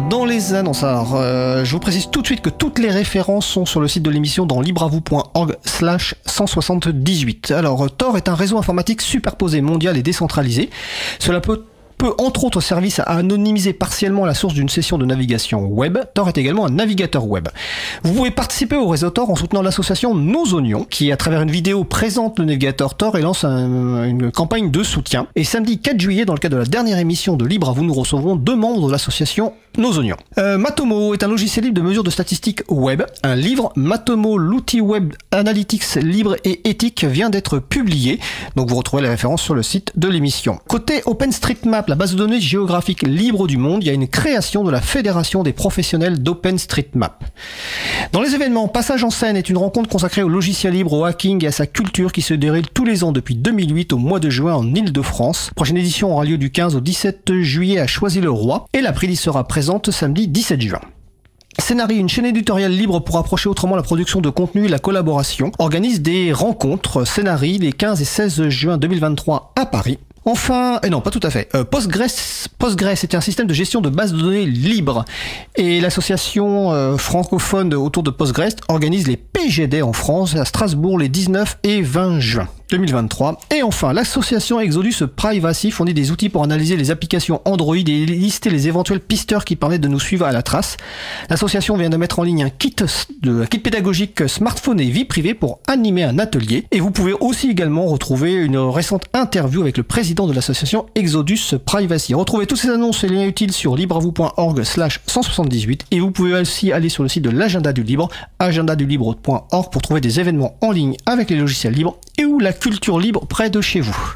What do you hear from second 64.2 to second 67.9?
de contenu et la collaboration, organise des rencontres Scénarii les